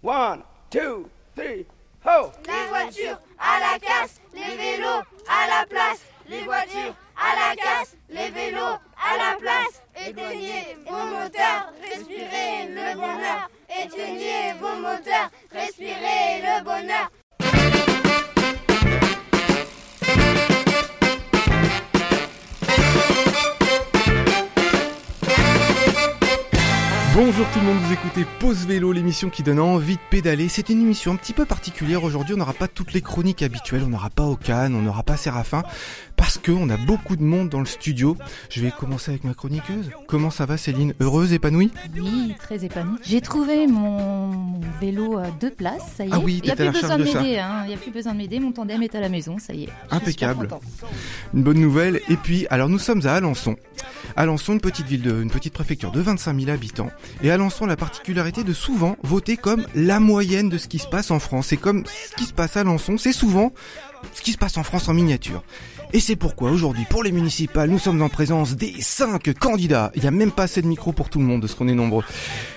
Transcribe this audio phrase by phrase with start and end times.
[0.00, 1.66] One, two, three,
[2.04, 2.30] ho!
[2.46, 6.04] Les voitures à la casse, les vélos à la place.
[6.28, 9.82] Les voitures à la casse, les vélos à la place.
[9.96, 13.50] Éteignez vos moteurs, respirez le bonheur.
[13.68, 17.07] Éteignez vos moteurs, respirez le bonheur.
[27.20, 30.48] Bonjour tout le monde, vous écoutez Pause Vélo, l'émission qui donne envie de pédaler.
[30.48, 33.82] C'est une émission un petit peu particulière aujourd'hui, on n'aura pas toutes les chroniques habituelles,
[33.84, 35.64] on n'aura pas Ocane, on n'aura pas Séraphin,
[36.14, 38.16] parce qu'on a beaucoup de monde dans le studio.
[38.50, 39.90] Je vais commencer avec ma chroniqueuse.
[40.06, 41.72] Comment ça va Céline Heureuse, épanouie?
[41.96, 43.00] Oui, très épanouie.
[43.02, 46.12] J'ai trouvé mon vélo à deux places, ça y est.
[46.12, 47.62] Ah oui, Il n'y a plus besoin de m'aider, hein.
[47.64, 49.64] il n'y a plus besoin de m'aider, mon tandem est à la maison, ça y
[49.64, 49.70] est.
[49.90, 50.48] Je Impeccable.
[51.34, 52.00] Une bonne nouvelle.
[52.08, 53.56] Et puis, alors nous sommes à Alençon.
[54.16, 56.90] Alençon, une petite ville, de, une petite préfecture de 25 000 habitants.
[57.22, 60.86] Et Alençon a la particularité de souvent voter comme la moyenne de ce qui se
[60.86, 61.52] passe en France.
[61.52, 63.52] Et comme ce qui se passe à Alençon, c'est souvent
[64.14, 65.42] ce qui se passe en France en miniature.
[65.94, 69.90] Et c'est pourquoi aujourd'hui, pour les municipales, nous sommes en présence des 5 candidats.
[69.94, 71.66] Il n'y a même pas assez de micros pour tout le monde, de ce qu'on
[71.66, 72.04] est nombreux.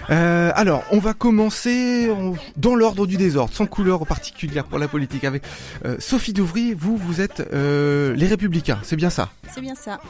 [0.10, 4.90] Euh, alors, on va commencer en- dans l'ordre du désordre, sans couleur particulière pour la
[4.90, 5.24] politique.
[5.24, 5.44] Avec
[5.86, 9.30] euh, Sophie Douvry, vous, vous êtes euh, les Républicains, c'est bien ça?
[9.54, 10.02] C'est bien ça.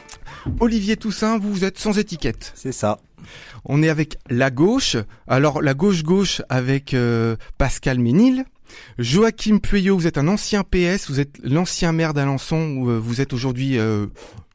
[0.60, 2.54] Olivier Toussaint, vous, vous êtes sans étiquette.
[2.56, 2.98] C'est ça.
[3.66, 4.98] On est avec la gauche.
[5.28, 8.46] Alors, la gauche-gauche avec euh, Pascal Ménil.
[8.98, 13.22] Joachim Pueyo, vous êtes un ancien PS, vous êtes l'ancien maire d'Alençon, où, euh, vous
[13.22, 14.08] êtes aujourd'hui euh,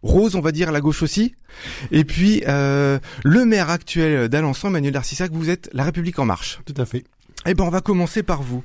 [0.03, 1.35] rose, on va dire, à la gauche aussi.
[1.91, 6.61] Et puis, euh, le maire actuel d'Alençon, Manuel Darcissac, vous êtes La République En Marche.
[6.65, 7.05] Tout à fait.
[7.49, 8.65] Eh ben, on va commencer par vous.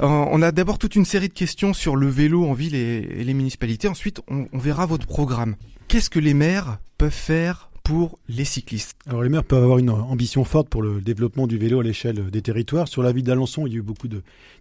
[0.00, 3.08] Euh, on a d'abord toute une série de questions sur le vélo en ville et,
[3.18, 3.88] et les municipalités.
[3.88, 5.56] Ensuite, on, on verra votre programme.
[5.88, 9.88] Qu'est-ce que les maires peuvent faire pour les cyclistes Alors les maires peuvent avoir une
[9.88, 12.86] ambition forte pour le développement du vélo à l'échelle des territoires.
[12.86, 14.08] Sur la ville d'Alençon, il y a eu beaucoup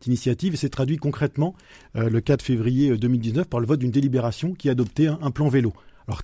[0.02, 1.54] d'initiatives et c'est traduit concrètement
[1.98, 5.30] euh, le 4 février euh, 2019 par le vote d'une délibération qui a adopté un
[5.30, 5.74] plan vélo.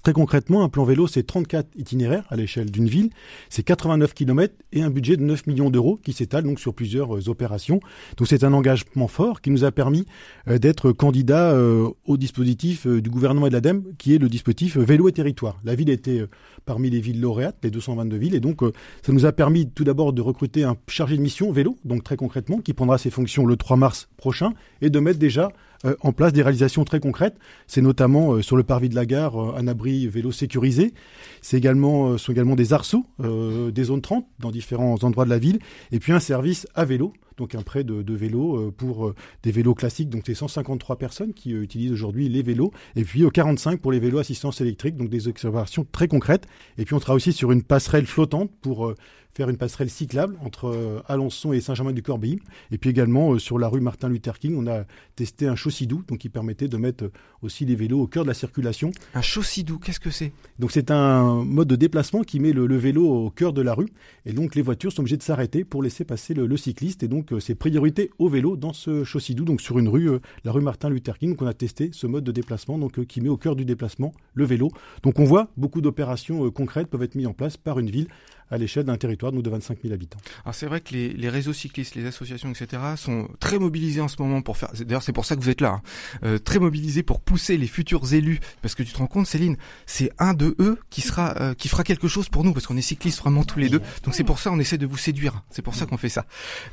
[0.01, 3.09] Très concrètement, un plan vélo, c'est 34 itinéraires à l'échelle d'une ville,
[3.49, 7.17] c'est 89 km et un budget de 9 millions d'euros qui s'étale donc sur plusieurs
[7.17, 7.81] euh, opérations.
[8.15, 10.05] Donc c'est un engagement fort qui nous a permis
[10.47, 14.77] euh, d'être candidat euh, au dispositif du gouvernement et de l'ADEME qui est le dispositif
[14.77, 15.59] vélo et territoire.
[15.65, 16.21] La ville était
[16.65, 18.61] parmi les villes lauréates, les 222 villes, et donc
[19.05, 22.15] ça nous a permis tout d'abord de recruter un chargé de mission vélo, donc très
[22.15, 25.49] concrètement, qui prendra ses fonctions le 3 mars prochain, et de mettre déjà
[25.85, 27.35] euh, en place des réalisations très concrètes.
[27.67, 30.93] C'est notamment euh, sur le parvis de la gare euh, un abri vélo sécurisé.
[31.41, 35.59] C'est également sont également des arceaux, des zones 30 dans différents endroits de la ville,
[35.91, 37.13] et puis un service à vélo.
[37.37, 40.09] Donc un prêt de, de vélos euh, pour des vélos classiques.
[40.09, 42.71] Donc c'est 153 personnes qui utilisent aujourd'hui les vélos.
[42.95, 44.95] Et puis euh, 45 pour les vélos assistance électrique.
[44.95, 46.45] Donc des observations très concrètes.
[46.77, 48.93] Et puis on travaille aussi sur une passerelle flottante pour
[49.33, 52.39] faire une passerelle cyclable entre euh, Alençon et Saint-Germain-du-Corbéis.
[52.71, 54.85] Et puis également euh, sur la rue Martin Luther King, on a
[55.15, 57.11] testé un chaussidou, donc qui permettait de mettre euh,
[57.41, 58.91] aussi les vélos au cœur de la circulation.
[59.15, 60.31] Un chaussidou, qu'est-ce que c'est?
[60.59, 63.73] Donc c'est un mode de déplacement qui met le, le vélo au cœur de la
[63.73, 63.89] rue.
[64.25, 67.03] Et donc les voitures sont obligées de s'arrêter pour laisser passer le, le cycliste.
[67.03, 70.09] Et donc c'est priorité au vélo dans ce chaussidou, donc sur une rue,
[70.43, 71.31] la rue Martin Luther King.
[71.31, 74.13] Donc on a testé ce mode de déplacement donc, qui met au cœur du déplacement
[74.35, 74.69] le vélo.
[75.01, 78.07] Donc on voit beaucoup d'opérations concrètes peuvent être mises en place par une ville
[78.53, 80.19] à l'échelle d'un territoire donc, de 25 000 habitants.
[80.45, 82.81] Alors c'est vrai que les, les réseaux cyclistes, les associations, etc.
[82.95, 84.69] sont très mobilisés en ce moment pour faire.
[84.79, 85.69] D'ailleurs, c'est pour ça que vous êtes là.
[85.69, 85.81] hein.
[86.23, 89.57] Euh, très mobilisés pour pousser les futurs élus, parce que tu te rends compte, Céline,
[89.87, 92.77] c'est un de eux qui sera, euh, qui fera quelque chose pour nous, parce qu'on
[92.77, 93.81] est cyclistes vraiment tous les deux.
[94.03, 95.43] Donc c'est pour ça on essaie de vous séduire.
[95.49, 96.25] C'est pour ça qu'on fait ça.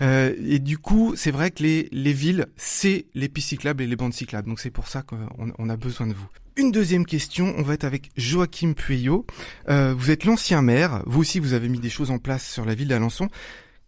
[0.02, 3.86] Euh, et du coup, c'est vrai que les les villes, c'est les pistes cyclables et
[3.86, 4.48] les bandes cyclables.
[4.48, 5.18] Donc c'est pour ça qu'on
[5.58, 6.28] on a besoin de vous.
[6.60, 9.24] Une deuxième question, on va être avec Joachim Pueyo.
[9.70, 12.66] Euh, vous êtes l'ancien maire, vous aussi vous avez mis des choses en place sur
[12.66, 13.30] la ville d'Alençon.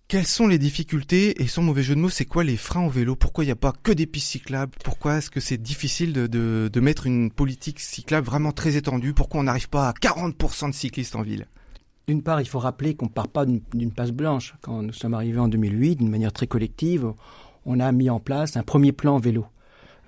[0.09, 2.89] Quelles sont les difficultés et sans mauvais jeu de mots, c'est quoi les freins au
[2.89, 3.15] vélo?
[3.15, 4.73] Pourquoi il n'y a pas que des pistes cyclables?
[4.83, 6.27] Pourquoi est-ce que c'est difficile de,
[6.73, 9.13] de, mettre une politique cyclable vraiment très étendue?
[9.13, 11.49] Pourquoi on n'arrive pas à 40% de cyclistes en ville?
[12.09, 14.55] D'une part, il faut rappeler qu'on ne part pas d'une passe blanche.
[14.63, 17.13] Quand nous sommes arrivés en 2008, d'une manière très collective,
[17.67, 19.45] on a mis en place un premier plan vélo.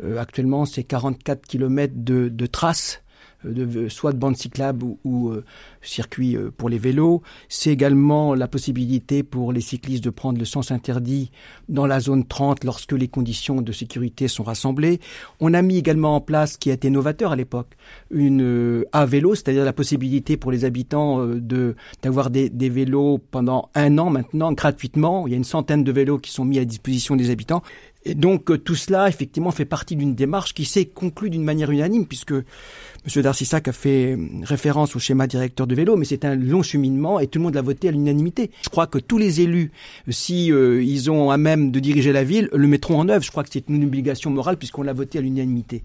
[0.02, 3.02] Euh, actuellement, c'est 44 km de, de traces,
[3.46, 5.44] euh, de, soit de bandes cyclables ou, ou euh,
[5.84, 7.22] circuits euh, pour les vélos.
[7.48, 11.30] C'est également la possibilité pour les cyclistes de prendre le sens interdit
[11.68, 15.00] dans la zone 30 lorsque les conditions de sécurité sont rassemblées.
[15.40, 17.76] On a mis également en place, ce qui a été novateur à l'époque,
[18.10, 22.68] une euh, à vélo, c'est-à-dire la possibilité pour les habitants euh, de d'avoir des, des
[22.68, 25.26] vélos pendant un an maintenant gratuitement.
[25.26, 27.62] Il y a une centaine de vélos qui sont mis à disposition des habitants.
[28.04, 31.70] Et donc euh, tout cela, effectivement, fait partie d'une démarche qui s'est conclue d'une manière
[31.70, 33.22] unanime, puisque M.
[33.22, 37.26] Darcissac a fait référence au schéma directeur de vélo, mais c'est un long cheminement et
[37.26, 38.50] tout le monde l'a voté à l'unanimité.
[38.62, 39.72] Je crois que tous les élus,
[40.08, 43.24] si euh, ils ont à même de diriger la ville, le mettront en œuvre.
[43.24, 45.82] Je crois que c'est une obligation morale puisqu'on l'a voté à l'unanimité.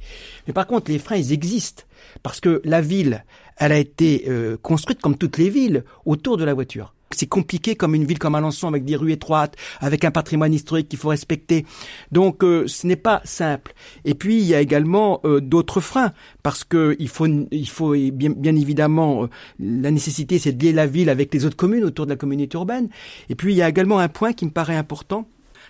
[0.48, 1.84] Mais par contre, les freins, ils existent
[2.24, 3.24] parce que la ville,
[3.58, 6.94] elle a été euh, construite comme toutes les villes autour de la voiture.
[7.12, 10.90] C'est compliqué comme une ville comme Alençon avec des rues étroites, avec un patrimoine historique
[10.90, 11.66] qu'il faut respecter.
[12.12, 13.74] Donc euh, ce n'est pas simple.
[14.06, 16.14] Et puis il y a également euh, d'autres freins
[16.44, 19.28] parce que il faut il faut bien, bien évidemment
[19.60, 22.58] la nécessité c'est de lier la ville avec les autres communes autour de la communauté
[22.58, 22.90] urbaine.
[23.30, 25.28] Et puis il y a également un point qui me paraît important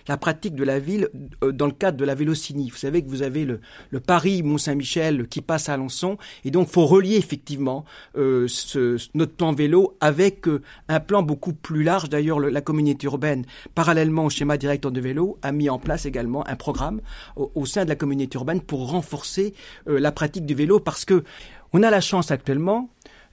[0.10, 1.08] la pratique de la ville
[1.44, 2.70] euh, dans le cadre de la vélocinie.
[2.72, 3.60] Vous savez que vous avez le,
[4.00, 7.86] Paris-Mont-Saint-Michel qui passe à Alençon, et donc faut relier effectivement
[8.18, 8.48] euh,
[9.14, 12.10] notre plan vélo avec euh, un plan beaucoup plus large.
[12.10, 13.46] D'ailleurs, la communauté urbaine,
[13.76, 17.02] parallèlement au schéma directeur de vélo, a mis en place également un programme
[17.36, 19.54] au, au sein de la communauté urbaine pour renforcer
[19.86, 21.24] la pratique du vélo, parce que
[21.72, 22.90] on a la chance actuellement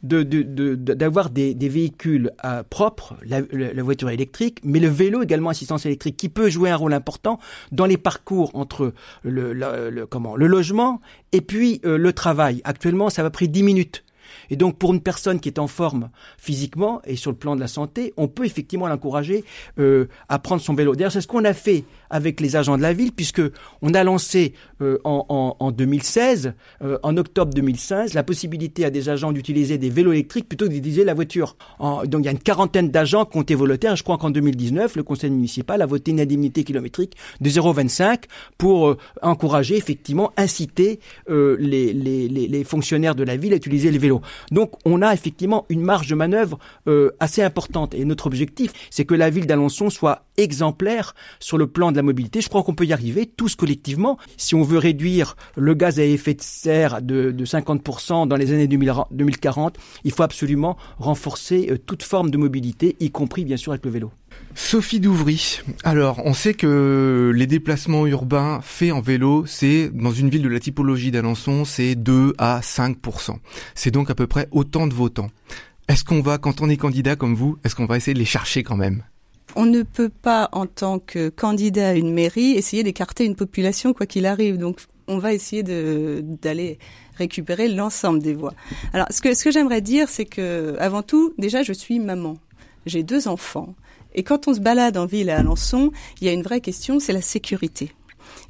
[0.07, 5.23] d'avoir de, de, des, des, véhicules euh, propres, la, la, voiture électrique, mais le vélo
[5.23, 7.39] également assistance électrique qui peut jouer un rôle important
[7.73, 8.93] dans les parcours entre
[9.23, 11.01] le, le comment, le logement
[11.33, 12.61] et puis euh, le travail.
[12.65, 14.05] Actuellement, ça va pris 10 minutes.
[14.51, 17.61] Et donc, pour une personne qui est en forme physiquement et sur le plan de
[17.61, 19.45] la santé, on peut effectivement l'encourager
[19.79, 20.95] euh, à prendre son vélo.
[20.95, 23.43] D'ailleurs, c'est ce qu'on a fait avec les agents de la ville, puisque
[23.83, 28.91] on a lancé euh, en, en, en, 2016, euh, en octobre 2016, la possibilité à
[28.91, 31.57] des agents d'utiliser des vélos électriques plutôt que d'utiliser la voiture.
[31.81, 33.97] Donc, il y a une quarantaine d'agents qui ont été volontaires.
[33.97, 38.25] Je crois qu'en 2019, le conseil municipal a voté une indemnité kilométrique de 0,25
[38.59, 44.21] pour euh, encourager, effectivement, inciter les, fonctionnaires de la ville à utiliser les vélos.
[44.51, 46.59] Donc on a effectivement une marge de manœuvre
[47.21, 47.95] assez importante.
[47.95, 52.03] Et notre objectif, c'est que la ville d'Alençon soit exemplaire sur le plan de la
[52.03, 52.41] mobilité.
[52.41, 54.19] Je crois qu'on peut y arriver tous collectivement.
[54.37, 58.53] Si on veut réduire le gaz à effet de serre de, de 50% dans les
[58.53, 63.73] années 2040, il faut absolument renforcer euh, toute forme de mobilité, y compris bien sûr
[63.73, 64.11] avec le vélo.
[64.55, 65.61] Sophie Douvry.
[65.85, 70.49] Alors, on sait que les déplacements urbains faits en vélo, c'est dans une ville de
[70.49, 72.97] la typologie d'Alençon, c'est 2 à 5
[73.75, 75.29] C'est donc à peu près autant de votants.
[75.89, 78.25] Est-ce qu'on va, quand on est candidat comme vous, est-ce qu'on va essayer de les
[78.25, 79.03] chercher quand même?
[79.57, 83.95] On ne peut pas, en tant que candidat à une mairie, essayer d'écarter une population
[83.95, 84.59] quoi qu'il arrive.
[84.59, 86.79] Donc, on va essayer d'aller
[87.17, 88.53] récupérer l'ensemble des voix.
[88.93, 92.37] Alors, ce que, ce que j'aimerais dire, c'est que, avant tout, déjà, je suis maman.
[92.85, 93.75] J'ai deux enfants.
[94.15, 97.01] Et quand on se balade en ville à Alençon, il y a une vraie question,
[97.01, 97.93] c'est la sécurité.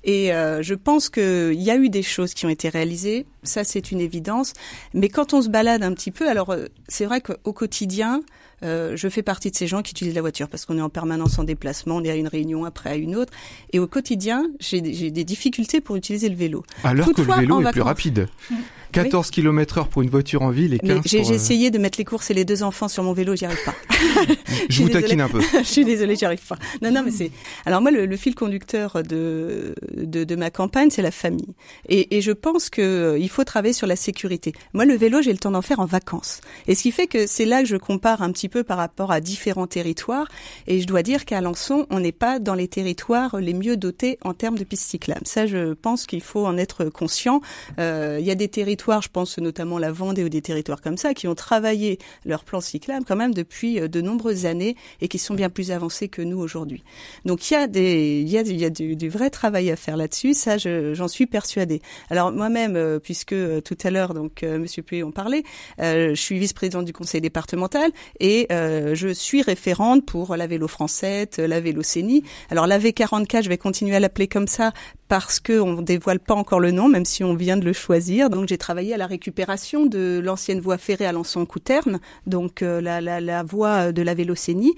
[0.06, 3.64] Et euh, je pense qu'il y a eu des choses qui ont été réalisées, ça
[3.64, 4.53] c'est une évidence.
[4.94, 8.23] Mais quand on se balade un petit peu, alors euh, c'est vrai qu'au quotidien,
[8.62, 10.88] euh, je fais partie de ces gens qui utilisent la voiture parce qu'on est en
[10.88, 13.32] permanence en déplacement, on est à une réunion après à une autre.
[13.73, 16.62] Et au quotidien, j'ai des difficultés pour utiliser le vélo.
[16.85, 18.29] Alors que le vélo est plus rapide.
[19.02, 19.31] 14 oui.
[19.32, 21.34] km heure pour une voiture en ville et 15 J'ai euh...
[21.34, 23.75] essayé de mettre les courses et les deux enfants sur mon vélo, j'y arrive pas.
[24.69, 25.40] je vous taquine un peu.
[25.58, 26.56] je suis désolée, j'y arrive pas.
[26.82, 27.31] Non, non, mais c'est.
[27.64, 31.54] Alors moi, le, le, fil conducteur de, de, de ma campagne, c'est la famille.
[31.88, 34.52] Et, et, je pense que euh, il faut travailler sur la sécurité.
[34.72, 36.40] Moi, le vélo, j'ai le temps d'en faire en vacances.
[36.66, 39.12] Et ce qui fait que c'est là que je compare un petit peu par rapport
[39.12, 40.28] à différents territoires.
[40.66, 44.19] Et je dois dire qu'à Alençon, on n'est pas dans les territoires les mieux dotés
[44.25, 45.26] en termes de pistes cyclables.
[45.26, 47.40] Ça, je pense qu'il faut en être conscient.
[47.78, 50.96] Euh, il y a des territoires, je pense notamment la Vendée ou des territoires comme
[50.96, 55.18] ça, qui ont travaillé leur plan cyclable quand même depuis de nombreuses années et qui
[55.18, 56.82] sont bien plus avancés que nous aujourd'hui.
[57.24, 60.34] Donc il y a des, du, vrai travail à faire là-dessus.
[60.34, 61.81] Ça, j'en suis persuadée.
[62.10, 65.43] Alors moi-même, euh, puisque euh, tout à l'heure, donc euh, Monsieur Puy en parlait,
[65.81, 67.90] euh, je suis vice-présidente du conseil départemental
[68.20, 72.22] et euh, je suis référente pour la vélo française, la vélo CENI.
[72.50, 74.72] Alors la V44, je vais continuer à l'appeler comme ça
[75.08, 78.31] parce que on dévoile pas encore le nom, même si on vient de le choisir.
[78.31, 83.01] Donc j'ai travaillé à la récupération de l'ancienne voie ferrée à Lançon-Couterne, donc euh, la,
[83.01, 84.75] la, la, voie de la Vélocénie.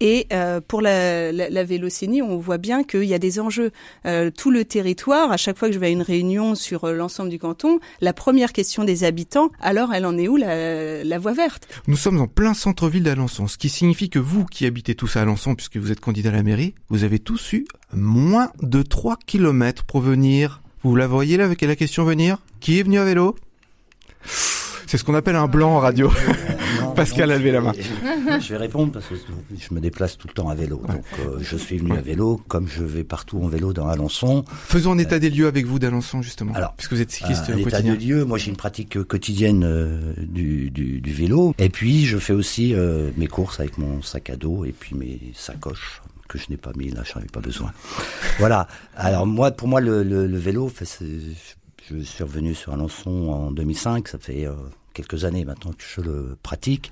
[0.00, 3.70] Et euh, pour la, la, la, Vélocénie, on voit bien qu'il y a des enjeux.
[4.06, 7.30] Euh, tout le territoire, à chaque fois que je vais à une réunion sur l'ensemble
[7.30, 11.32] du canton, la première question des habitants, alors elle en est où la, la voie
[11.32, 11.68] verte?
[11.86, 15.22] Nous sommes en plein centre-ville d'Alençon, ce qui signifie que vous qui habitez tous à
[15.22, 19.18] Alençon, puisque vous êtes candidat à la mairie, vous avez tous eu moins de 3
[19.26, 20.60] km pour venir.
[20.82, 22.38] Vous la voyez là avec la question venir?
[22.60, 23.36] Qui est venu à vélo?
[24.92, 26.10] C'est ce qu'on appelle un blanc en radio.
[26.80, 27.72] Non, Pascal non, a levé la main.
[28.40, 30.82] Je, vais répondre parce que je me déplace tout le temps à vélo.
[30.88, 30.94] Ouais.
[30.94, 34.44] Donc euh, je suis venu à vélo comme je vais partout en vélo dans Alençon.
[34.48, 36.54] Faisons un état euh, des lieux avec vous d'Alençon justement.
[36.54, 38.24] Alors, puisque vous êtes cycliste un état des lieux.
[38.24, 41.54] Moi j'ai une pratique quotidienne euh, du, du, du, vélo.
[41.58, 42.74] Et puis je fais aussi
[43.16, 46.72] mes courses avec mon sac à dos et puis mes sacoches que je n'ai pas
[46.76, 47.72] mis là, j'en avais pas besoin.
[48.38, 48.66] voilà.
[48.96, 50.02] Alors moi, pour moi, le,
[50.38, 50.70] vélo,
[51.90, 54.08] je suis revenu sur Alençon en 2005.
[54.08, 54.54] Ça fait euh,
[54.94, 56.90] quelques années maintenant que je le pratique.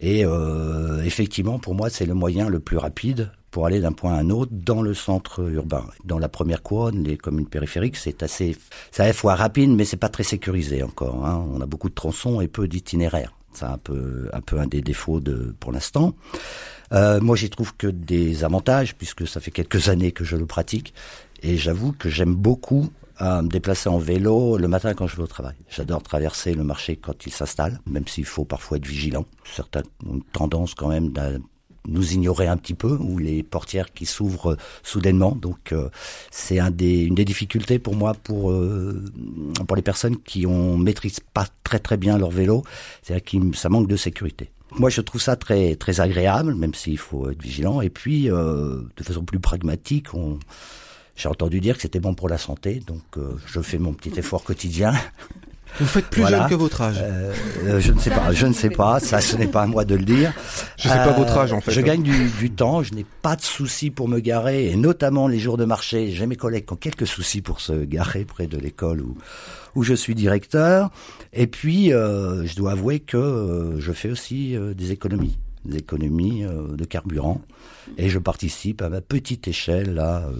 [0.00, 4.12] Et euh, effectivement, pour moi, c'est le moyen le plus rapide pour aller d'un point
[4.12, 5.86] à un autre dans le centre urbain.
[6.04, 8.54] Dans la première couronne, les communes périphériques, c'est assez,
[8.90, 11.24] c'est à la fois rapide, mais c'est pas très sécurisé encore.
[11.24, 11.42] Hein.
[11.54, 13.32] On a beaucoup de tronçons et peu d'itinéraires.
[13.54, 16.14] C'est un peu, un peu un des défauts de, pour l'instant.
[16.92, 20.46] Euh, moi, j'y trouve que des avantages puisque ça fait quelques années que je le
[20.46, 20.94] pratique
[21.42, 25.22] et j'avoue que j'aime beaucoup à me déplacer en vélo le matin quand je vais
[25.22, 25.54] au travail.
[25.70, 29.24] J'adore traverser le marché quand il s'installe, même s'il faut parfois être vigilant.
[29.54, 31.30] Certains ont tendance quand même à
[31.88, 35.32] nous ignorer un petit peu, ou les portières qui s'ouvrent soudainement.
[35.32, 35.88] Donc euh,
[36.30, 39.04] c'est un des, une des difficultés pour moi pour euh,
[39.66, 42.64] pour les personnes qui ont maîtrisent pas très très bien leur vélo,
[43.02, 44.50] c'est-à-dire que ça manque de sécurité.
[44.72, 47.80] Moi, je trouve ça très très agréable, même s'il faut être vigilant.
[47.80, 50.38] Et puis, euh, de façon plus pragmatique, on
[51.16, 54.18] j'ai entendu dire que c'était bon pour la santé, donc euh, je fais mon petit
[54.18, 54.92] effort quotidien.
[55.80, 56.98] Vous faites plus jeune que votre âge.
[57.00, 57.32] Euh,
[57.64, 59.00] euh, je ne sais pas, je ne sais pas.
[59.00, 60.32] Ça, ce n'est pas à moi de le dire.
[60.78, 61.70] Je ne sais pas votre âge en fait.
[61.70, 62.82] Je gagne du, du temps.
[62.82, 66.10] Je n'ai pas de soucis pour me garer, et notamment les jours de marché.
[66.10, 69.16] J'ai mes collègues qui ont quelques soucis pour se garer près de l'école où
[69.74, 70.90] où je suis directeur.
[71.34, 77.42] Et puis, je dois avouer que je fais aussi des économies des économies de carburant
[77.98, 80.32] et je participe à ma petite échelle à euh,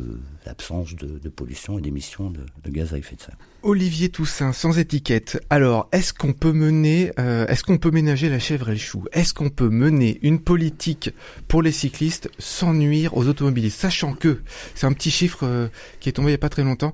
[0.45, 3.37] l'absence de, de, pollution et d'émissions de, de, gaz à effet de serre.
[3.66, 5.44] Olivier Toussaint, sans étiquette.
[5.50, 9.06] Alors, est-ce qu'on peut mener, euh, est-ce qu'on peut ménager la chèvre et le chou?
[9.11, 11.11] Est-ce qu'on peut mener une politique
[11.49, 14.40] pour les cyclistes sans nuire aux automobilistes, sachant que
[14.76, 15.66] c'est un petit chiffre euh,
[15.99, 16.92] qui est tombé il n'y a pas très longtemps.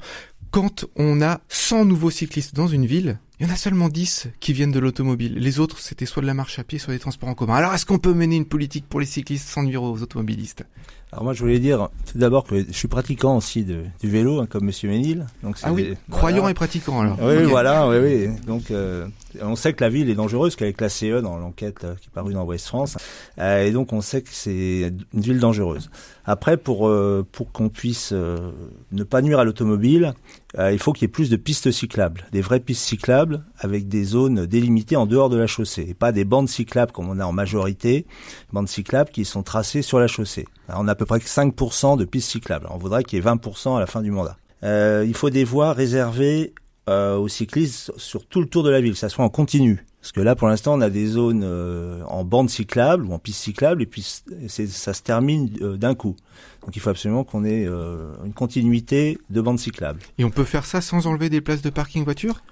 [0.51, 4.29] Quand on a 100 nouveaux cyclistes dans une ville, il y en a seulement 10
[4.41, 5.35] qui viennent de l'automobile.
[5.35, 7.55] Les autres, c'était soit de la marche à pied, soit des transports en commun.
[7.55, 10.65] Alors, est-ce qu'on peut mener une politique pour les cyclistes sans nuire aux automobilistes?
[11.13, 14.41] Alors moi, je voulais dire tout d'abord que je suis pratiquant aussi de, du vélo,
[14.41, 15.27] hein, comme Monsieur Ménil.
[15.43, 17.19] Donc ah oui, croyant et pratiquant alors.
[17.21, 17.45] Oui, okay.
[17.45, 18.29] voilà, oui, oui.
[18.47, 19.07] Donc, euh,
[19.41, 22.09] on sait que la ville est dangereuse, qu'elle est classée E dans l'enquête euh, qui
[22.09, 22.97] est parue dans Ouest France,
[23.39, 25.91] euh, et donc on sait que c'est une ville dangereuse.
[26.25, 30.15] Après, pour euh, pour qu'on puisse ne pas nuire à l'automobile,
[30.59, 34.05] il faut qu'il y ait plus de pistes cyclables, des vraies pistes cyclables avec des
[34.05, 37.25] zones délimitées en dehors de la chaussée, et pas des bandes cyclables comme on a
[37.25, 38.07] en majorité,
[38.53, 40.47] bandes cyclables qui sont tracées sur la chaussée.
[40.69, 42.67] Alors, on a à peu près 5% de pistes cyclables.
[42.71, 44.37] On voudrait qu'il y ait 20% à la fin du mandat.
[44.63, 46.53] il faut des voies réservées
[46.89, 49.85] aux cyclistes sur tout le tour de la ville, que ça soit en continu.
[50.03, 53.21] Parce que là, pour l'instant, on a des zones euh, en bande cyclable ou en
[53.21, 54.03] piste cyclable, et puis
[54.49, 56.17] ça se termine euh, d'un coup.
[56.63, 60.01] Donc il faut absolument qu'on ait euh, une continuité de bande cyclable.
[60.19, 62.43] Et on peut faire ça sans enlever des places de parking voiture?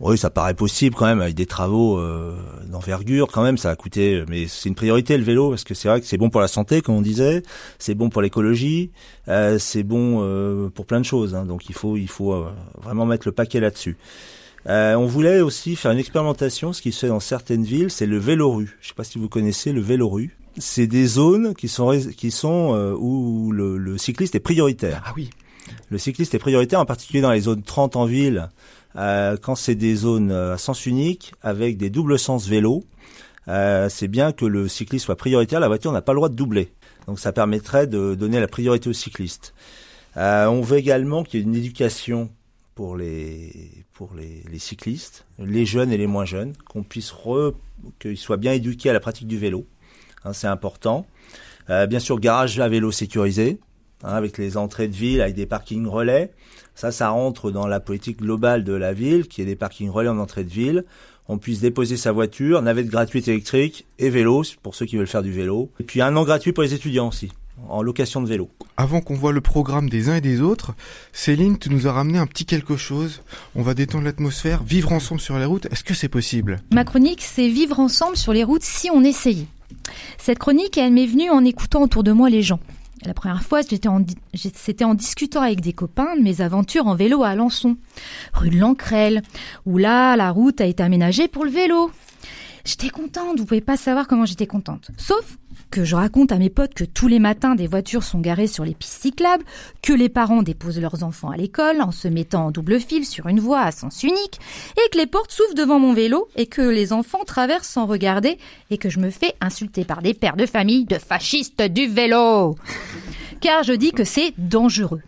[0.00, 2.00] Oui, ça paraît possible quand même avec des travaux
[2.66, 3.28] d'envergure.
[3.32, 6.00] Quand même, ça a coûté, mais c'est une priorité le vélo parce que c'est vrai
[6.00, 7.42] que c'est bon pour la santé, comme on disait,
[7.78, 8.90] c'est bon pour l'écologie,
[9.58, 11.34] c'est bon pour plein de choses.
[11.34, 11.46] Hein.
[11.46, 12.46] donc il faut, il faut
[12.82, 13.96] vraiment mettre le paquet là-dessus.
[14.68, 18.06] Euh, on voulait aussi faire une expérimentation, ce qui se fait dans certaines villes, c'est
[18.06, 18.76] le vélo-rue.
[18.80, 20.36] Je ne sais pas si vous connaissez le vélo-rue.
[20.58, 25.02] C'est des zones qui sont qui sont euh, où le, le, cycliste est prioritaire.
[25.04, 25.30] Ah oui.
[25.90, 28.48] Le cycliste est prioritaire, en particulier dans les zones 30 en ville,
[28.96, 32.84] euh, quand c'est des zones à sens unique avec des doubles sens vélo.
[33.46, 35.60] c'est bien que le cycliste soit prioritaire.
[35.60, 36.72] La voiture n'a pas le droit de doubler.
[37.06, 39.54] Donc ça permettrait de donner la priorité aux cyclistes.
[40.16, 42.30] on veut également qu'il y ait une éducation
[42.74, 47.12] pour les pour les, cyclistes, les jeunes et les moins jeunes, qu'on puisse
[47.98, 49.66] qu'ils soient bien éduqués à la pratique du vélo.
[50.24, 51.06] Hein, c'est important.
[51.70, 53.58] Euh, bien sûr, garage à vélo sécurisé,
[54.02, 56.32] hein, avec les entrées de ville, avec des parkings relais.
[56.74, 60.08] Ça, ça rentre dans la politique globale de la ville, qui est des parkings relais
[60.08, 60.84] en entrée de ville.
[61.28, 65.22] On puisse déposer sa voiture, navette gratuite électrique et vélo pour ceux qui veulent faire
[65.22, 65.70] du vélo.
[65.80, 67.30] Et puis un an gratuit pour les étudiants aussi
[67.68, 68.50] en location de vélo.
[68.76, 70.74] Avant qu'on voit le programme des uns et des autres,
[71.12, 73.22] Céline, tu nous as ramené un petit quelque chose.
[73.54, 75.66] On va détendre l'atmosphère, vivre ensemble sur les routes.
[75.66, 76.60] Est-ce que c'est possible?
[76.72, 79.46] Ma chronique, c'est vivre ensemble sur les routes si on essayait.
[80.18, 82.60] Cette chronique, elle m'est venue en écoutant autour de moi les gens.
[83.06, 86.96] La première fois, c'était en, c'était en discutant avec des copains de mes aventures en
[86.96, 87.76] vélo à Alençon,
[88.32, 89.22] rue de l'Ancrelle,
[89.64, 91.92] où là, la route a été aménagée pour le vélo.
[92.66, 94.90] J'étais contente, vous pouvez pas savoir comment j'étais contente.
[94.98, 95.38] Sauf
[95.70, 98.64] que je raconte à mes potes que tous les matins des voitures sont garées sur
[98.64, 99.44] les pistes cyclables,
[99.82, 103.28] que les parents déposent leurs enfants à l'école en se mettant en double fil sur
[103.28, 104.40] une voie à sens unique,
[104.72, 108.36] et que les portes s'ouvrent devant mon vélo et que les enfants traversent sans regarder
[108.70, 112.56] et que je me fais insulter par des pères de famille de fascistes du vélo.
[113.40, 115.02] Car je dis que c'est dangereux.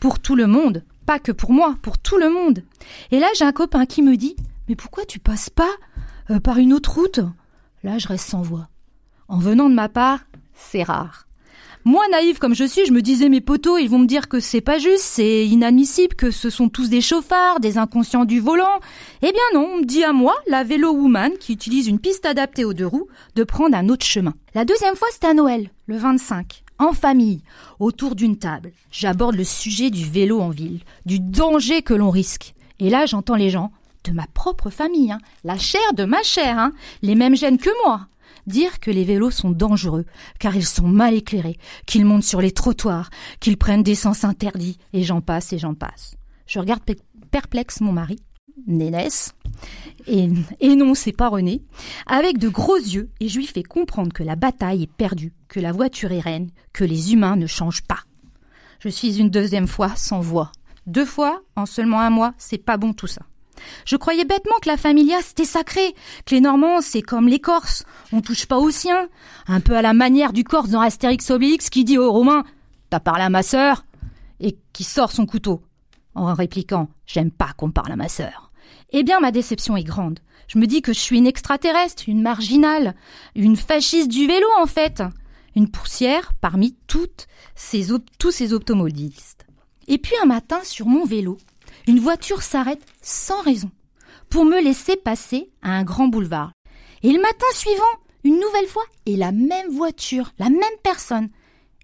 [0.00, 2.62] Pour tout le monde, pas que pour moi, pour tout le monde.
[3.10, 4.34] Et là, j'ai un copain qui me dit,
[4.66, 5.74] mais pourquoi tu passes pas
[6.30, 7.20] euh, par une autre route?
[7.82, 8.68] Là, je reste sans voix.
[9.28, 10.20] En venant de ma part,
[10.54, 11.26] c'est rare.
[11.84, 14.40] Moi, naïve comme je suis, je me disais mes potos, ils vont me dire que
[14.40, 18.80] c'est pas juste, c'est inadmissible, que ce sont tous des chauffards, des inconscients du volant.
[19.22, 22.26] Eh bien non, on me dit à moi, la vélo woman qui utilise une piste
[22.26, 23.06] adaptée aux deux roues,
[23.36, 24.34] de prendre un autre chemin.
[24.54, 27.42] La deuxième fois, c'était à Noël, le 25 en famille,
[27.78, 28.72] autour d'une table.
[28.90, 32.54] J'aborde le sujet du vélo en ville, du danger que l'on risque.
[32.80, 33.70] Et là, j'entends les gens
[34.06, 36.72] de ma propre famille, hein, la chair de ma chair, hein,
[37.02, 38.08] les mêmes gènes que moi,
[38.46, 40.06] dire que les vélos sont dangereux,
[40.38, 43.10] car ils sont mal éclairés, qu'ils montent sur les trottoirs,
[43.40, 46.14] qu'ils prennent des sens interdits, et j'en passe et j'en passe.
[46.46, 46.82] Je regarde
[47.30, 48.18] perplexe mon mari,
[48.66, 49.34] Nénès,
[50.06, 50.28] et,
[50.60, 51.62] et non, c'est pas René,
[52.06, 55.60] avec de gros yeux, et je lui fais comprendre que la bataille est perdue, que
[55.60, 58.00] la voiture est reine, que les humains ne changent pas.
[58.78, 60.52] Je suis une deuxième fois sans voix.
[60.86, 63.22] Deux fois en seulement un mois, c'est pas bon tout ça.
[63.84, 65.94] Je croyais bêtement que la familia c'était sacré,
[66.24, 69.08] que les Normands c'est comme les Corses, on touche pas aux siens,
[69.46, 72.44] un peu à la manière du Corse dans Astérix Obélix qui dit aux Romains
[72.90, 73.84] T'as parlé à ma sœur
[74.40, 75.62] et qui sort son couteau
[76.14, 78.50] en répliquant J'aime pas qu'on parle à ma sœur.
[78.90, 80.20] Eh bien ma déception est grande.
[80.48, 82.94] Je me dis que je suis une extraterrestre, une marginale,
[83.34, 85.02] une fasciste du vélo en fait,
[85.56, 89.46] une poussière parmi toutes ces tous ces automobilistes.
[89.88, 91.38] Et puis un matin sur mon vélo,
[91.86, 93.70] une voiture s'arrête sans raison
[94.28, 96.52] pour me laisser passer à un grand boulevard.
[97.02, 97.82] Et le matin suivant,
[98.24, 101.28] une nouvelle fois, et la même voiture, la même personne.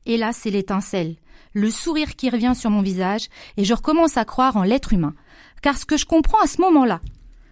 [0.06, 1.16] Et là, c'est l'étincelle,
[1.52, 5.14] le sourire qui revient sur mon visage, et je recommence à croire en l'être humain.
[5.62, 7.00] Car ce que je comprends à ce moment-là,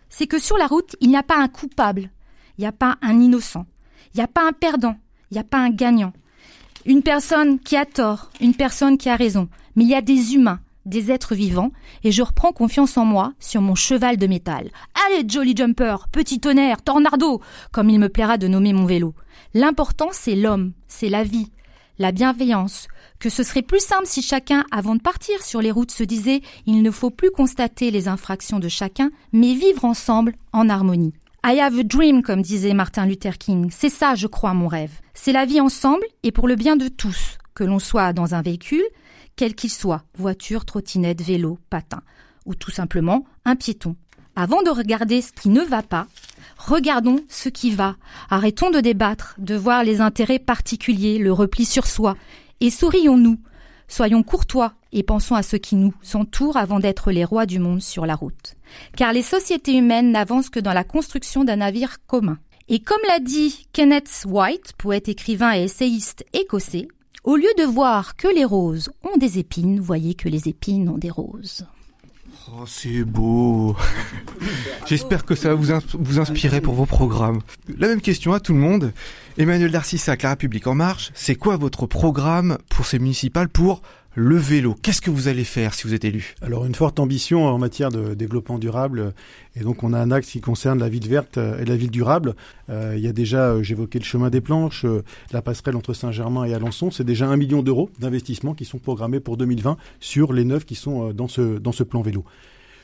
[0.09, 2.11] c'est que sur la route, il n'y a pas un coupable,
[2.59, 3.66] il n'y a pas un innocent,
[4.12, 4.97] il n'y a pas un perdant,
[5.30, 6.12] il n'y a pas un gagnant.
[6.85, 10.35] Une personne qui a tort, une personne qui a raison, mais il y a des
[10.35, 10.59] humains,
[10.90, 11.73] des êtres vivants,
[12.04, 14.70] et je reprends confiance en moi sur mon cheval de métal.
[15.06, 17.40] Allez, Jolly Jumper, petit tonnerre, tornado,
[17.73, 19.14] comme il me plaira de nommer mon vélo.
[19.54, 21.50] L'important, c'est l'homme, c'est la vie,
[21.99, 25.90] la bienveillance, que ce serait plus simple si chacun, avant de partir sur les routes,
[25.90, 30.68] se disait il ne faut plus constater les infractions de chacun, mais vivre ensemble en
[30.68, 31.12] harmonie.
[31.44, 33.68] I have a dream, comme disait Martin Luther King.
[33.70, 34.92] C'est ça, je crois, mon rêve.
[35.14, 37.38] C'est la vie ensemble et pour le bien de tous.
[37.54, 38.85] Que l'on soit dans un véhicule,
[39.37, 42.02] quel qu'il soit, voiture, trottinette, vélo, patin,
[42.46, 43.96] ou tout simplement un piéton.
[44.36, 46.06] Avant de regarder ce qui ne va pas,
[46.56, 47.97] regardons ce qui va.
[48.30, 52.16] Arrêtons de débattre, de voir les intérêts particuliers, le repli sur soi,
[52.60, 53.38] et sourions-nous.
[53.88, 57.82] Soyons courtois et pensons à ce qui nous entoure avant d'être les rois du monde
[57.82, 58.54] sur la route.
[58.97, 62.38] Car les sociétés humaines n'avancent que dans la construction d'un navire commun.
[62.69, 66.86] Et comme l'a dit Kenneth White, poète écrivain et essayiste écossais,
[67.25, 70.99] au lieu de voir que les roses ont des épines, voyez que les épines ont
[70.99, 71.67] des roses.
[72.52, 73.76] Oh, c'est beau.
[74.87, 77.41] J'espère que ça va vous, inspirer pour vos programmes.
[77.78, 78.93] La même question à tout le monde.
[79.39, 83.83] Emmanuel Darcissac, La République en marche, c'est quoi votre programme pour ces municipales pour
[84.14, 84.75] le vélo.
[84.82, 86.34] Qu'est-ce que vous allez faire si vous êtes élu?
[86.42, 89.12] Alors une forte ambition en matière de développement durable.
[89.56, 92.34] Et donc on a un axe qui concerne la ville verte et la ville durable.
[92.70, 95.94] Euh, il y a déjà, euh, j'évoquais le chemin des planches, euh, la passerelle entre
[95.94, 96.90] Saint-Germain et Alençon.
[96.90, 100.75] C'est déjà un million d'euros d'investissement qui sont programmés pour 2020 sur les neuf qui
[100.75, 102.25] sont dans ce, dans ce plan vélo.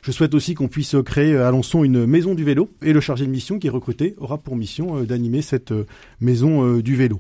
[0.03, 3.27] Je souhaite aussi qu'on puisse créer à Alençon une maison du vélo et le chargé
[3.27, 5.75] de mission qui est recruté aura pour mission d'animer cette
[6.21, 7.19] maison du vélo.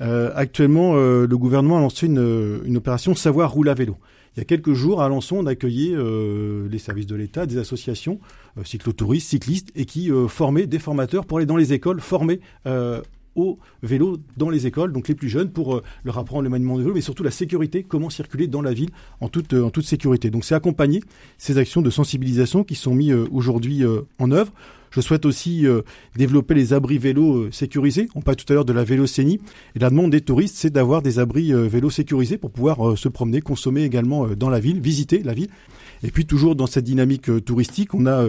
[0.00, 3.96] Euh, actuellement, euh, le gouvernement a lancé une, une, opération Savoir rouler à vélo.
[4.36, 7.44] Il y a quelques jours, à Alençon, on a accueilli euh, les services de l'État,
[7.44, 8.18] des associations,
[8.64, 12.40] cyclotouristes, cyclistes, et qui formaient des formateurs pour aller dans les écoles former
[13.34, 16.82] au vélo dans les écoles, donc les plus jeunes, pour leur apprendre le maniement du
[16.82, 20.30] vélo, mais surtout la sécurité, comment circuler dans la ville en toute, en toute sécurité.
[20.30, 21.02] Donc c'est accompagner
[21.36, 23.84] ces actions de sensibilisation qui sont mises aujourd'hui
[24.18, 24.52] en œuvre.
[24.92, 25.80] Je souhaite aussi euh,
[26.16, 28.08] développer les abris vélos euh, sécurisés.
[28.14, 29.40] On parlait tout à l'heure de la vélocénie.
[29.74, 33.08] Et la demande des touristes, c'est d'avoir des abris euh, vélos sécurisés pour pouvoir se
[33.08, 35.48] promener, consommer également dans la ville, visiter la ville.
[36.02, 38.28] Et puis toujours dans cette dynamique touristique, on a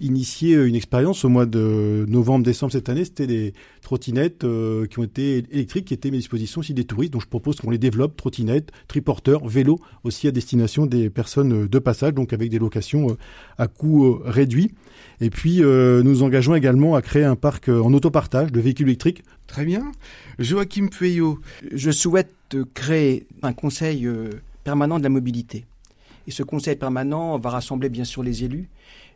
[0.00, 3.04] initié une expérience au mois de novembre-décembre cette année.
[3.04, 4.46] C'était des trottinettes
[4.90, 7.12] qui ont été électriques, qui étaient à mes dispositions aussi des touristes.
[7.12, 11.78] Donc je propose qu'on les développe, trottinettes, triporteurs, vélos, aussi à destination des personnes de
[11.78, 13.16] passage, donc avec des locations
[13.58, 14.72] à coût réduit.
[15.22, 18.88] Et puis, euh, nous engageons également à créer un parc euh, en autopartage de véhicules
[18.88, 19.22] électriques.
[19.46, 19.92] Très bien.
[20.40, 21.38] Joachim Pueyo.
[21.72, 22.34] Je souhaite
[22.74, 24.30] créer un conseil euh,
[24.64, 25.64] permanent de la mobilité.
[26.26, 28.68] Et ce conseil permanent va rassembler bien sûr les élus,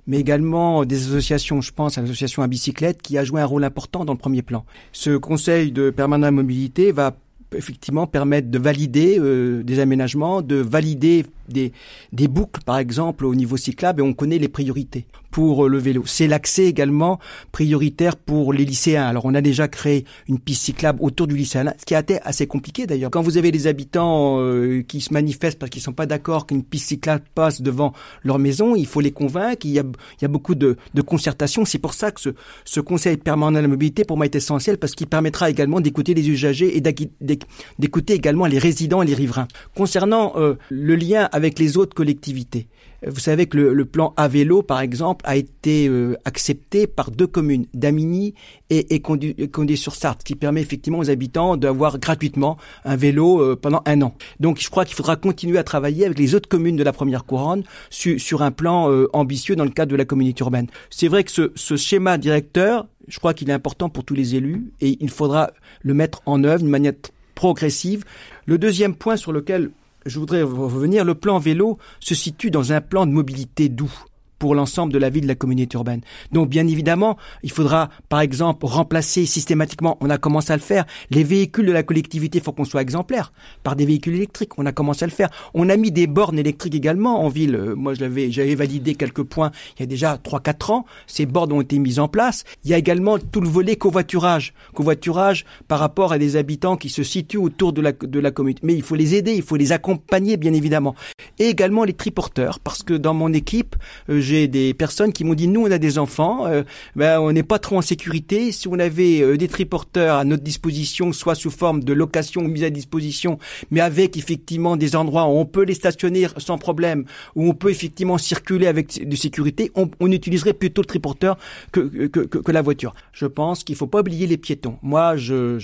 [0.07, 1.61] mais également des associations.
[1.61, 4.43] Je pense à l'association à bicyclette qui a joué un rôle important dans le premier
[4.43, 4.65] plan.
[4.93, 7.17] Ce conseil de permanent mobilité va
[7.55, 9.21] effectivement permettre de valider
[9.63, 11.73] des aménagements, de valider des,
[12.13, 15.79] des boucles, par exemple, au niveau cyclable, et on connaît les priorités pour euh, le
[15.79, 16.03] vélo.
[16.07, 17.19] C'est l'accès également
[17.53, 19.07] prioritaire pour les lycéens.
[19.07, 22.21] Alors on a déjà créé une piste cyclable autour du lycée, ce qui a été
[22.23, 23.11] assez compliqué d'ailleurs.
[23.11, 26.63] Quand vous avez des habitants euh, qui se manifestent parce qu'ils sont pas d'accord qu'une
[26.63, 29.67] piste cyclable passe devant leur maison, il faut les convaincre.
[29.67, 31.65] Il y a, il y a beaucoup de, de concertation.
[31.65, 32.31] C'est pour ça que ce,
[32.65, 36.15] ce Conseil permanent de la mobilité pour moi est essentiel parce qu'il permettra également d'écouter
[36.15, 39.49] les usagers et d'écouter également les résidents et les riverains.
[39.75, 42.67] Concernant euh, le lien avec les autres collectivités,
[43.07, 47.27] vous savez que le, plan à vélo, par exemple, a été euh, accepté par deux
[47.27, 48.35] communes, Damigny
[48.71, 54.15] et, Condé-sur-Sarthe, qui permet effectivement aux habitants d'avoir gratuitement un vélo euh, pendant un an.
[54.41, 57.25] Donc je crois qu'il faudra continuer à travailler avec les autres communes de la première
[57.25, 60.69] couronne sur un plan euh, ambitieux dans le cadre de la communauté urbaine.
[60.89, 64.73] C'est vrai que ce schéma directeur, je crois qu'il est important pour tous les élus
[64.81, 65.51] et il faudra
[65.83, 66.95] le mettre en œuvre d'une manière
[67.35, 68.05] progressive.
[68.47, 69.71] Le deuxième point sur lequel
[70.07, 73.93] je voudrais revenir, le plan vélo se situe dans un plan de mobilité doux
[74.39, 76.01] pour l'ensemble de la vie de la communauté urbaine.
[76.33, 80.85] Donc bien évidemment, il faudra par exemple remplacer systématiquement, on a commencé à le faire,
[81.11, 84.67] les véhicules de la collectivité, il faut qu'on soit exemplaire, par des véhicules électriques, on
[84.67, 85.31] a commencé à le faire.
[85.55, 87.55] On a mis des bornes électriques également en ville.
[87.55, 90.87] Euh, moi, je l'avais, j'avais validé quelques points il y a déjà 3-4 ans.
[91.07, 92.45] Ces bornes ont été mises en place.
[92.65, 94.55] Il y a également tout le volet covoiturage.
[94.75, 98.57] Covoiturage par rapport à des habitants qui se situent autour de la, de la commune.
[98.63, 100.95] Mais il faut les aider, il faut les accompagner, bien évidemment.
[101.39, 103.77] Et également les triporteurs, parce que dans mon équipe,
[104.09, 106.63] euh, j'ai des personnes qui m'ont dit nous on a des enfants, euh,
[106.97, 108.53] ben on n'est pas trop en sécurité.
[108.53, 112.49] Si on avait euh, des triporteurs à notre disposition, soit sous forme de location ou
[112.49, 113.39] mise à disposition,
[113.71, 117.71] mais avec effectivement des endroits où on peut les stationner sans problème, où on peut
[117.71, 121.37] effectivement circuler avec de sécurité, on, utiliserait plutôt le triporteur
[121.73, 122.95] que, la voiture.
[123.13, 124.79] Je pense qu'il faut pas oublier les piétons.
[124.83, 125.59] Moi, je,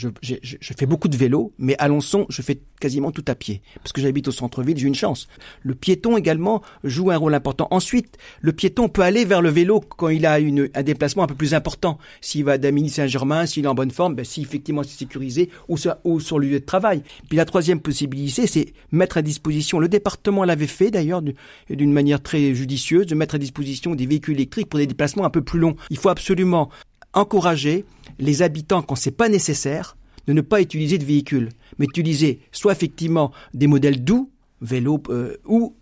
[0.61, 1.89] fais beaucoup de vélo, mais à
[2.29, 4.77] je fais quasiment tout à pied parce que j'habite au centre-ville.
[4.77, 5.29] J'ai une chance.
[5.63, 7.69] Le piéton également joue un rôle important.
[7.71, 11.37] Ensuite, le piéton peut aller vers le vélo quand il a un déplacement un peu
[11.37, 11.99] plus important.
[12.21, 15.77] S'il va d'Amini Saint-Germain, s'il est en bonne forme, ben, si effectivement c'est sécurisé ou
[15.77, 17.05] sur, ou sur le lieu de travail.
[17.29, 21.23] Puis la troisième possibilité, c'est mettre à disposition, le département l'avait fait d'ailleurs
[21.71, 25.31] d'une manière très judicieuse, de mettre à disposition des véhicules électriques pour des déplacements un
[25.31, 25.77] peu plus longs.
[25.91, 26.69] Il faut absolument
[27.15, 27.85] encourager
[28.19, 32.73] les habitants quand c'est pas nécessaire de ne pas utiliser de véhicules, mais utiliser soit
[32.73, 34.31] effectivement des modèles doux,
[34.61, 35.75] vélo euh, ou,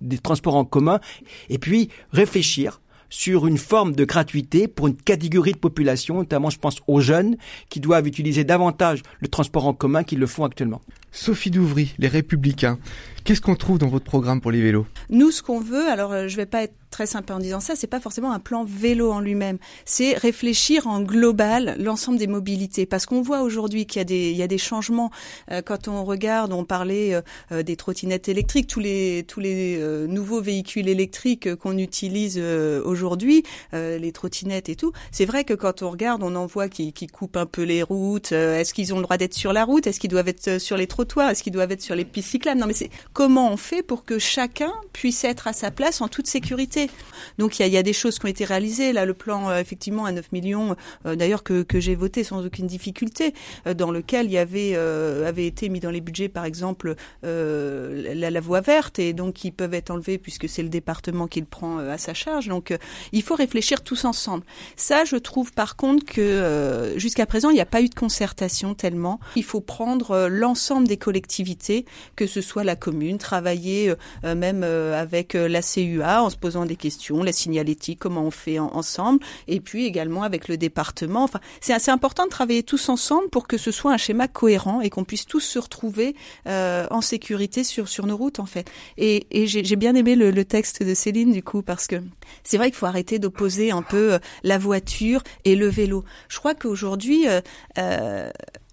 [0.00, 1.00] des transports en commun,
[1.48, 6.58] et puis réfléchir sur une forme de gratuité pour une catégorie de population, notamment je
[6.58, 7.36] pense aux jeunes,
[7.68, 10.80] qui doivent utiliser davantage le transport en commun qu'ils le font actuellement.
[11.10, 12.78] Sophie Douvry, les Républicains,
[13.24, 14.86] qu'est-ce qu'on trouve dans votre programme pour les vélos?
[15.10, 17.74] Nous, ce qu'on veut, alors euh, je vais pas être très sympa en disant ça,
[17.74, 19.56] c'est pas forcément un plan vélo en lui-même.
[19.86, 22.84] C'est réfléchir en global l'ensemble des mobilités.
[22.84, 25.10] Parce qu'on voit aujourd'hui qu'il y a des, il y a des changements.
[25.50, 30.42] Euh, quand on regarde, on parlait euh, des trottinettes électriques, tous les, tous les nouveaux
[30.42, 34.92] véhicules électriques qu'on utilise aujourd'hui, les trottinettes et tout.
[35.10, 37.82] C'est vrai que quand on regarde, on en voit qui, qui coupent un peu les
[37.82, 38.32] routes.
[38.32, 39.86] Est-ce qu'ils ont le droit d'être sur la route?
[39.86, 41.30] Est-ce qu'ils doivent être sur les trottoirs?
[41.30, 42.60] Est-ce qu'ils doivent être sur les pistes cyclables?
[42.60, 46.08] Non, mais c'est comment on fait pour que chacun puisse être à sa place en
[46.08, 46.90] toute sécurité
[47.38, 48.92] donc il y a, des choses qui ont été réalisées.
[48.92, 52.66] Là, le plan euh, effectivement à 9 millions, euh, d'ailleurs que, j'ai voté sans aucune
[52.66, 53.34] difficulté,
[53.66, 58.30] euh, dans lequel il y avait avait été mis dans les budgets, par exemple, la,
[58.30, 61.46] la, voie verte, et donc qui peuvent être enlevés puisque c'est le département qui le
[61.46, 62.48] prend à sa charge.
[62.48, 62.76] Donc
[63.12, 64.44] il faut réfléchir tous ensemble.
[64.76, 68.74] Ça, je trouve par contre que jusqu'à présent, il n'y a pas eu de concertation
[68.74, 69.20] tellement.
[69.36, 71.84] Il faut prendre l'ensemble des collectivités,
[72.16, 77.22] que ce soit la commune, travailler même avec la CUA en se posant des questions,
[77.22, 81.24] la signalétique, comment on fait ensemble, et puis également avec le département.
[81.24, 84.80] Enfin, c'est assez important de travailler tous ensemble pour que ce soit un schéma cohérent
[84.80, 86.14] et qu'on puisse tous se retrouver
[86.46, 88.70] euh, en sécurité sur sur nos routes en fait.
[88.98, 91.96] Et, et j'ai bien aimé le, texte de Céline du coup parce que
[92.42, 96.04] c'est vrai qu'il faut arrêter d'opposer un peu euh, la voiture et le vélo.
[96.28, 97.40] Je crois qu'aujourd'hui euh,
[97.78, 98.30] euh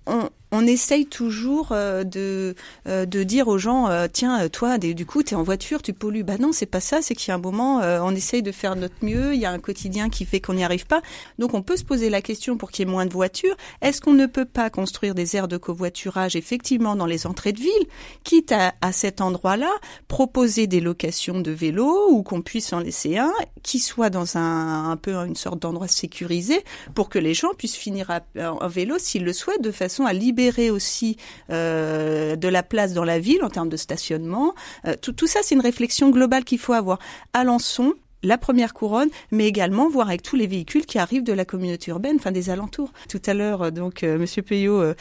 [0.08, 2.55] on, on essaye toujours euh, de
[2.88, 5.93] euh, de dire aux gens euh, tiens toi du coup tu es en voiture tu
[5.93, 6.23] pollues.
[6.23, 8.75] Bah non c'est pas ça c'est qu'il y a un moment on essaye de faire
[8.75, 11.01] notre mieux il y a un quotidien qui fait qu'on n'y arrive pas.
[11.38, 13.55] Donc on peut se poser la question pour qu'il y ait moins de voitures.
[13.81, 17.59] Est-ce qu'on ne peut pas construire des aires de covoiturage effectivement dans les entrées de
[17.59, 17.88] ville
[18.23, 19.71] quitte à, à cet endroit-là
[20.07, 23.33] proposer des locations de vélos ou qu'on puisse en laisser un
[23.63, 26.63] qui soit dans un un peu une sorte d'endroit sécurisé
[26.95, 30.13] pour que les gens puissent finir à, en vélo s'ils le souhaitent de façon à
[30.13, 30.38] libérer
[30.69, 31.17] aussi
[31.49, 34.54] euh, de la place dans la ville en termes de stationnement.
[34.86, 36.99] Euh, tout, ça, c'est une réflexion globale qu'il faut avoir.
[37.34, 41.45] Alençon, la première couronne, mais également voir avec tous les véhicules qui arrivent de la
[41.45, 42.91] communauté urbaine, enfin des alentours.
[43.08, 44.93] Tout à l'heure, euh, donc euh, Monsieur Payot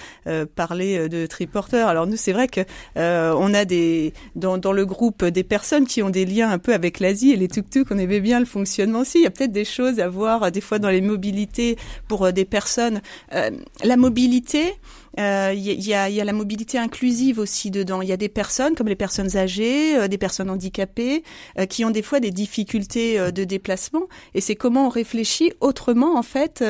[0.55, 1.89] parlait de triporteurs.
[1.89, 2.61] Alors nous, c'est vrai que
[2.97, 6.75] on a des dans, dans le groupe des personnes qui ont des liens un peu
[6.75, 7.89] avec l'Asie et les tuk-tuk.
[7.91, 9.19] On aimait bien le fonctionnement aussi.
[9.19, 11.77] Il y a peut-être des choses à voir des fois dans les mobilités
[12.09, 13.01] pour des personnes.
[13.33, 14.75] la mobilité,
[15.19, 18.03] il euh, y, a, y, a, la mobilité inclusive aussi dedans.
[18.03, 21.25] Il y a des personnes comme les personnes âgées, euh, des personnes handicapées,
[21.59, 24.03] euh, qui ont des fois des difficultés de déplacement.
[24.35, 26.65] Et c'est comment on réfléchit autrement en fait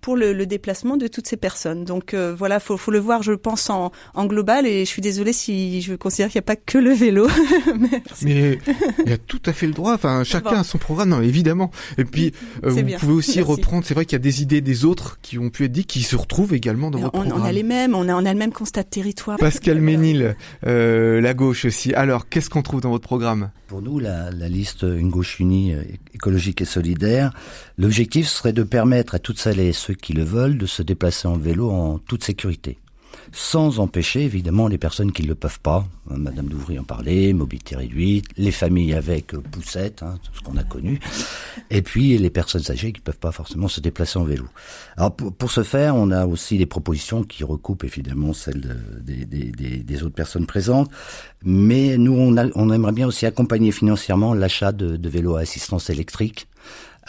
[0.00, 1.84] pour le, le, déplacement de toutes ces personnes.
[1.84, 4.66] Donc voilà, faut, faut le voir, je pense en, en global.
[4.66, 7.28] Et je suis désolée si je considère qu'il n'y a pas que le vélo.
[8.22, 8.58] Mais
[9.04, 9.94] il y a tout à fait le droit.
[9.94, 11.70] Enfin, chacun a son programme, non, évidemment.
[11.98, 12.32] Et puis
[12.64, 13.84] vous pouvez aussi reprendre.
[13.86, 16.02] C'est vrai qu'il y a des idées des autres qui ont pu être dites, qui
[16.02, 18.52] se retrouvent également dans votre on a les mêmes, on a, on a le même
[18.52, 19.38] constat de territoire.
[19.38, 20.36] Pascal Ménil,
[20.66, 21.94] euh, la gauche aussi.
[21.94, 23.50] Alors, qu'est-ce qu'on trouve dans votre programme?
[23.66, 25.82] Pour nous, la, la, liste Une gauche unie, euh,
[26.14, 27.32] écologique et solidaire,
[27.76, 31.28] l'objectif serait de permettre à toutes celles et ceux qui le veulent de se déplacer
[31.28, 32.78] en vélo en toute sécurité
[33.32, 35.86] sans empêcher évidemment les personnes qui ne le peuvent pas.
[36.10, 40.56] Hein, Madame Douvry en parlait, mobilité réduite, les familles avec euh, poussette, hein, ce qu'on
[40.56, 41.00] a connu,
[41.70, 44.44] et puis les personnes âgées qui ne peuvent pas forcément se déplacer en vélo.
[44.96, 49.50] Alors pour, ce faire, on a aussi des propositions qui recoupent évidemment celles des, des,
[49.50, 50.90] des, autres personnes présentes,
[51.44, 55.40] mais nous on, a, on aimerait bien aussi accompagner financièrement l'achat de, de vélos à
[55.40, 56.48] assistance électrique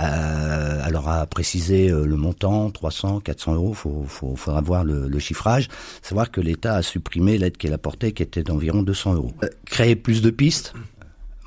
[0.01, 5.07] euh, alors à préciser euh, le montant, 300, 400 euros, faut, faut, faudra voir le,
[5.07, 5.67] le chiffrage.
[6.01, 9.31] Savoir que l'État a supprimé l'aide qu'elle apportait, qui était d'environ 200 euros.
[9.43, 10.73] Euh, créer plus de pistes,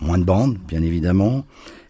[0.00, 1.44] moins de bandes, bien évidemment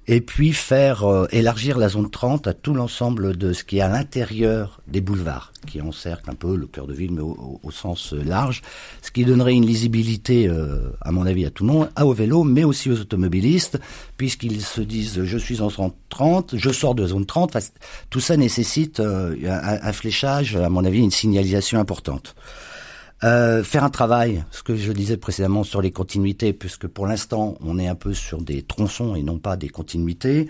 [0.08, 3.82] et puis faire euh, élargir la zone 30 à tout l'ensemble de ce qui est
[3.82, 8.12] à l'intérieur des boulevards, qui encerclent un peu le cœur de ville, mais au, sens
[8.12, 8.62] euh, large,
[9.00, 12.12] ce qui donnerait une lisibilité, euh, à mon avis, à tout le monde, à au
[12.12, 13.78] vélo, mais aussi aux automobilistes,
[14.16, 17.56] puisqu'ils se disent je suis en zone 30, je sors de zone 30,
[18.10, 22.34] tout ça nécessite un, un fléchage, à mon avis, une signalisation importante.
[23.24, 27.54] Euh, faire un travail, ce que je disais précédemment sur les continuités, puisque pour l'instant
[27.60, 30.48] on est un peu sur des tronçons et non pas des continuités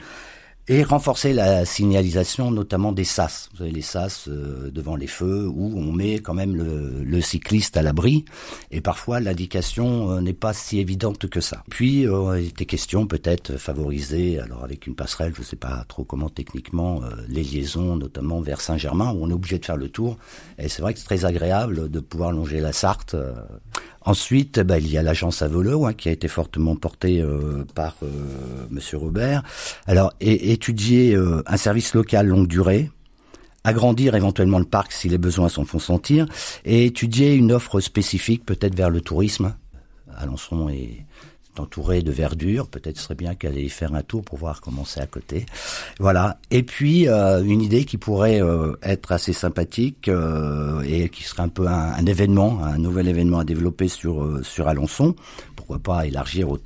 [0.68, 3.48] et renforcer la signalisation, notamment des sas.
[3.54, 7.20] Vous avez les sas euh, devant les feux où on met quand même le, le
[7.20, 8.24] cycliste à l'abri
[8.70, 11.64] et parfois l'indication euh, n'est pas si évidente que ça.
[11.68, 15.84] Puis euh, il était question peut-être favoriser, alors avec une passerelle, je ne sais pas
[15.88, 19.76] trop comment techniquement, euh, les liaisons, notamment vers Saint-Germain où on est obligé de faire
[19.76, 20.16] le tour.
[20.58, 23.16] Et c'est vrai que c'est très agréable de pouvoir longer la Sarthe
[24.04, 27.96] Ensuite, bah, il y a l'agence à hein, qui a été fortement portée euh, par
[28.02, 28.08] euh,
[28.70, 29.42] Monsieur Robert.
[29.86, 32.90] Alors, étudier euh, un service local longue durée,
[33.64, 36.26] agrandir éventuellement le parc si les besoins s'en font sentir,
[36.64, 39.54] et étudier une offre spécifique peut-être vers le tourisme.
[40.16, 41.06] Alençon et
[41.58, 42.68] entouré de verdure.
[42.68, 45.46] Peut-être serait bien qu'elle aille faire un tour pour voir comment c'est à côté.
[45.98, 46.38] Voilà.
[46.50, 51.42] Et puis euh, une idée qui pourrait euh, être assez sympathique euh, et qui serait
[51.42, 55.14] un peu un, événement, un nouvel événement à développer sur sur Alençon.
[55.56, 56.58] Pourquoi pas élargir aux,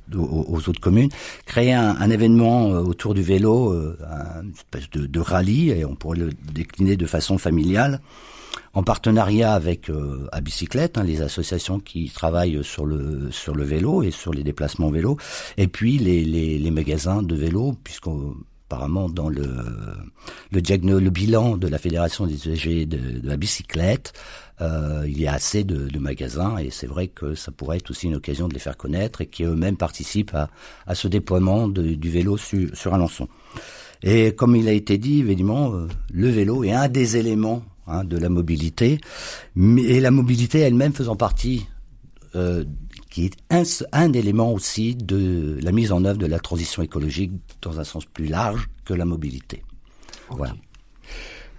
[0.69, 1.09] autres communes,
[1.45, 6.31] créer un, événement autour du vélo, une espèce de, de rallye et on pourrait le
[6.51, 8.01] décliner de façon familiale
[8.77, 13.63] en partenariat avec euh, à bicyclette, hein, les associations qui travaillent sur le sur le
[13.63, 15.17] vélo et sur les déplacements vélo,
[15.57, 19.47] et puis les, les, les magasins de vélo, puisqu'apparemment dans le
[20.51, 24.13] le, le bilan de la fédération des usagers de, de la bicyclette,
[24.61, 27.89] euh, il y a assez de, de magasins et c'est vrai que ça pourrait être
[27.89, 30.51] aussi une occasion de les faire connaître et qui eux-mêmes participent à,
[30.85, 33.27] à ce déploiement du vélo sur, sur Alençon.
[34.03, 38.03] Et comme il a été dit, évidemment, euh, le vélo est un des éléments hein,
[38.03, 38.99] de la mobilité,
[39.55, 41.67] mais, et la mobilité elle-même faisant partie
[42.35, 42.63] euh,
[43.09, 47.31] qui est un, un élément aussi de la mise en œuvre de la transition écologique
[47.61, 49.63] dans un sens plus large que la mobilité.
[50.29, 50.55] Voilà.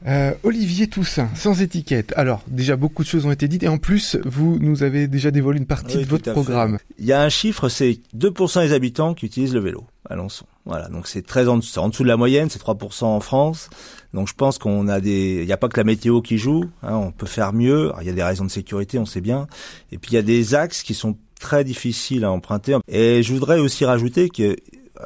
[0.06, 2.12] Euh, Olivier Toussaint, sans étiquette.
[2.16, 5.30] Alors, déjà, beaucoup de choses ont été dites et en plus, vous nous avez déjà
[5.30, 6.78] dévoilé une partie de votre programme.
[6.98, 10.46] Il y a un chiffre, c'est 2% des habitants qui utilisent le vélo à Lançon.
[10.68, 13.70] Voilà, donc c'est très en, dessous de la moyenne, c'est 3% en France.
[14.14, 16.64] Donc je pense qu'on a des, il n'y a pas que la météo qui joue,
[16.82, 17.90] hein, on peut faire mieux.
[18.00, 19.48] il y a des raisons de sécurité, on sait bien.
[19.92, 22.76] Et puis il y a des axes qui sont très difficiles à emprunter.
[22.86, 24.56] Et je voudrais aussi rajouter que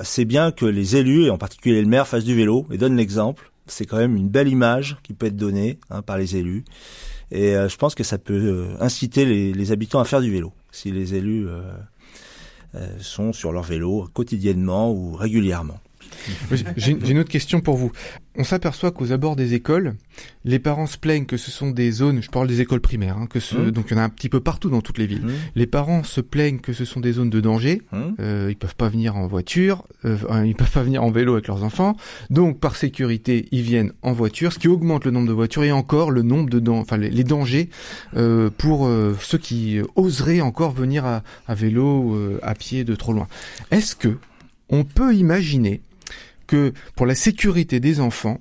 [0.02, 2.96] c'est bien que les élus, et en particulier le maire, fassent du vélo et donnent
[2.96, 6.64] l'exemple c'est quand même une belle image qui peut être donnée hein, par les élus.
[7.30, 10.52] Et euh, je pense que ça peut euh, inciter les, habitants à faire du vélo,
[10.70, 11.62] si les élus euh,
[12.98, 15.78] sont sur leur vélo quotidiennement ou régulièrement.
[16.76, 17.92] J'ai une autre question pour vous.
[18.36, 19.94] On s'aperçoit qu'aux abords des écoles,
[20.44, 23.26] les parents se plaignent que ce sont des zones, je parle des écoles primaires, hein,
[23.26, 23.70] que ce, Mmh.
[23.70, 25.24] donc il y en a un petit peu partout dans toutes les villes.
[25.24, 25.32] Mmh.
[25.54, 27.82] Les parents se plaignent que ce sont des zones de danger.
[27.92, 27.96] Mmh.
[28.20, 31.46] Euh, ils peuvent pas venir en voiture, euh, ils peuvent pas venir en vélo avec
[31.46, 31.96] leurs enfants.
[32.30, 35.72] Donc par sécurité, ils viennent en voiture, ce qui augmente le nombre de voitures et
[35.72, 37.68] encore le nombre de enfin les, les dangers
[38.16, 42.94] euh, pour euh, ceux qui oseraient encore venir à, à vélo, euh, à pied de
[42.94, 43.28] trop loin.
[43.70, 44.18] Est-ce que
[44.68, 45.80] on peut imaginer
[46.52, 48.38] que pour la sécurité des enfants,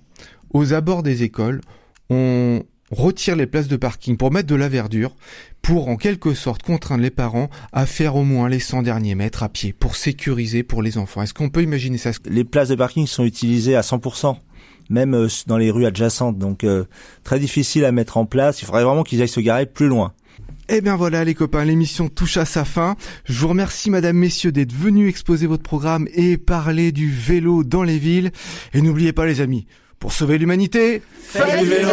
[0.53, 1.61] aux abords des écoles,
[2.09, 5.15] on retire les places de parking pour mettre de la verdure,
[5.61, 9.43] pour en quelque sorte contraindre les parents à faire au moins les 100 derniers mètres
[9.43, 11.21] à pied, pour sécuriser pour les enfants.
[11.21, 12.11] Est-ce qu'on peut imaginer ça?
[12.25, 14.35] Les places de parking sont utilisées à 100%,
[14.89, 16.83] même euh, dans les rues adjacentes, donc euh,
[17.23, 18.61] très difficile à mettre en place.
[18.61, 20.11] Il faudrait vraiment qu'ils aillent se garer plus loin.
[20.73, 22.95] Eh bien voilà les copains, l'émission touche à sa fin.
[23.25, 27.83] Je vous remercie madame, messieurs d'être venus exposer votre programme et parler du vélo dans
[27.83, 28.31] les villes.
[28.73, 29.67] Et n'oubliez pas les amis,
[29.99, 31.89] pour sauver l'humanité, Faites du vélo